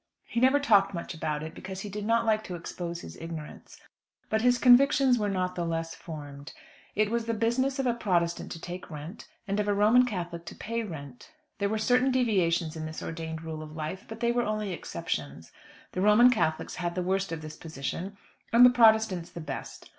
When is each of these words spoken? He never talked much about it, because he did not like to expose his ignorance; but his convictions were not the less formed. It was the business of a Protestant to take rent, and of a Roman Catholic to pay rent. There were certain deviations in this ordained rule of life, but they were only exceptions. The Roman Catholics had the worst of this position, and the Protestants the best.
He 0.25 0.39
never 0.39 0.59
talked 0.59 0.95
much 0.95 1.13
about 1.13 1.43
it, 1.43 1.53
because 1.53 1.81
he 1.81 1.89
did 1.89 2.05
not 2.07 2.25
like 2.25 2.43
to 2.45 2.55
expose 2.55 3.01
his 3.01 3.15
ignorance; 3.17 3.79
but 4.31 4.41
his 4.41 4.57
convictions 4.57 5.19
were 5.19 5.29
not 5.29 5.53
the 5.53 5.63
less 5.63 5.93
formed. 5.93 6.53
It 6.95 7.11
was 7.11 7.27
the 7.27 7.35
business 7.35 7.77
of 7.77 7.85
a 7.85 7.93
Protestant 7.93 8.51
to 8.53 8.59
take 8.59 8.89
rent, 8.89 9.27
and 9.47 9.59
of 9.59 9.67
a 9.67 9.75
Roman 9.75 10.07
Catholic 10.07 10.43
to 10.45 10.55
pay 10.55 10.81
rent. 10.81 11.29
There 11.59 11.69
were 11.69 11.77
certain 11.77 12.09
deviations 12.09 12.75
in 12.75 12.87
this 12.87 13.03
ordained 13.03 13.43
rule 13.43 13.61
of 13.61 13.75
life, 13.75 14.05
but 14.07 14.21
they 14.21 14.31
were 14.31 14.41
only 14.41 14.73
exceptions. 14.73 15.51
The 15.91 16.01
Roman 16.01 16.31
Catholics 16.31 16.73
had 16.77 16.95
the 16.95 17.03
worst 17.03 17.31
of 17.31 17.43
this 17.43 17.55
position, 17.55 18.17
and 18.51 18.65
the 18.65 18.71
Protestants 18.71 19.29
the 19.29 19.39
best. 19.39 19.87